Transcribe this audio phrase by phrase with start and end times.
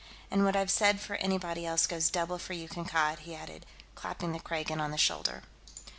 [0.31, 4.31] "And what I've said for anybody else goes double for you, Kankad," he added, clapping
[4.31, 5.43] the Kragan on the shoulder.